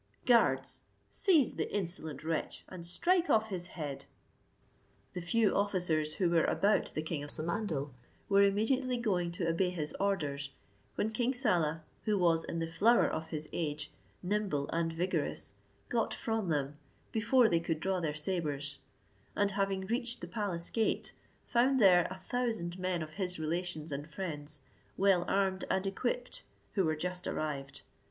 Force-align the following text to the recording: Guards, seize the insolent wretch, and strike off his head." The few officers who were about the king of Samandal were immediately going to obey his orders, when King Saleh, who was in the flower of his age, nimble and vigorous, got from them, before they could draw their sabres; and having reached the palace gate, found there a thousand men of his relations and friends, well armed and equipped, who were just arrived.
Guards, 0.25 0.81
seize 1.11 1.53
the 1.57 1.71
insolent 1.71 2.23
wretch, 2.23 2.65
and 2.67 2.83
strike 2.83 3.29
off 3.29 3.49
his 3.49 3.67
head." 3.77 4.07
The 5.13 5.21
few 5.21 5.53
officers 5.55 6.15
who 6.15 6.31
were 6.31 6.45
about 6.45 6.87
the 6.95 7.03
king 7.03 7.23
of 7.23 7.29
Samandal 7.29 7.93
were 8.27 8.41
immediately 8.41 8.97
going 8.97 9.29
to 9.33 9.47
obey 9.47 9.69
his 9.69 9.93
orders, 9.99 10.49
when 10.95 11.11
King 11.11 11.35
Saleh, 11.35 11.81
who 12.05 12.17
was 12.17 12.43
in 12.43 12.57
the 12.57 12.67
flower 12.71 13.07
of 13.07 13.27
his 13.27 13.47
age, 13.53 13.91
nimble 14.23 14.67
and 14.69 14.91
vigorous, 14.91 15.53
got 15.87 16.15
from 16.15 16.49
them, 16.49 16.79
before 17.11 17.47
they 17.47 17.59
could 17.59 17.79
draw 17.79 17.99
their 17.99 18.15
sabres; 18.15 18.79
and 19.35 19.51
having 19.51 19.85
reached 19.85 20.19
the 20.21 20.27
palace 20.27 20.71
gate, 20.71 21.13
found 21.45 21.79
there 21.79 22.07
a 22.09 22.17
thousand 22.17 22.79
men 22.79 23.03
of 23.03 23.11
his 23.11 23.37
relations 23.39 23.91
and 23.91 24.09
friends, 24.11 24.61
well 24.97 25.23
armed 25.27 25.63
and 25.69 25.85
equipped, 25.85 26.41
who 26.73 26.83
were 26.85 26.95
just 26.95 27.27
arrived. 27.27 27.83